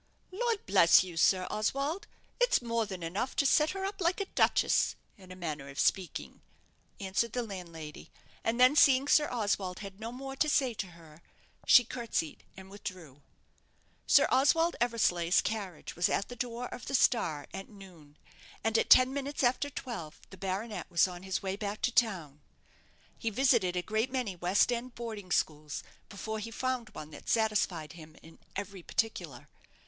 "Lor' 0.31 0.57
bless 0.65 1.03
you, 1.03 1.15
Sir 1.15 1.45
Oswald, 1.51 2.07
it's 2.39 2.59
more 2.59 2.87
than 2.87 3.03
enough 3.03 3.35
to 3.35 3.45
set 3.45 3.69
her 3.69 3.85
up 3.85 4.01
like 4.01 4.19
a 4.19 4.25
duchess, 4.25 4.95
in 5.15 5.31
a 5.31 5.35
manner 5.35 5.69
of 5.69 5.77
speaking," 5.79 6.41
answered 6.99 7.33
the 7.33 7.43
landlady; 7.43 8.09
and 8.43 8.59
then, 8.59 8.75
seeing 8.75 9.07
Sir 9.07 9.29
Oswald 9.31 9.77
had 9.81 9.99
no 9.99 10.11
more 10.11 10.35
to 10.35 10.49
say 10.49 10.73
to 10.73 10.87
her, 10.97 11.21
she 11.67 11.83
curtseyed 11.85 12.43
and 12.57 12.71
withdrew. 12.71 13.21
Sir 14.07 14.27
Oswald 14.31 14.75
Eversleigh's 14.81 15.39
carriage 15.39 15.95
was 15.95 16.09
at 16.09 16.29
the 16.29 16.35
door 16.35 16.65
of 16.69 16.87
the 16.87 16.95
"Star" 16.95 17.45
at 17.53 17.69
noon; 17.69 18.17
and 18.63 18.79
at 18.79 18.89
ten 18.89 19.13
minutes 19.13 19.43
after 19.43 19.69
twelve 19.69 20.19
the 20.31 20.35
baronet 20.37 20.89
was 20.89 21.07
on 21.07 21.21
his 21.21 21.43
way 21.43 21.55
back 21.55 21.79
to 21.83 21.91
town. 21.91 22.41
He 23.19 23.29
visited 23.29 23.75
a 23.75 23.83
great 23.83 24.11
many 24.11 24.35
West 24.35 24.71
end 24.73 24.95
boarding 24.95 25.31
schools 25.31 25.83
before 26.09 26.39
he 26.39 26.49
found 26.49 26.89
one 26.95 27.11
that 27.11 27.29
satisfied 27.29 27.93
him 27.93 28.15
in 28.23 28.39
every 28.55 28.81
particular. 28.81 29.47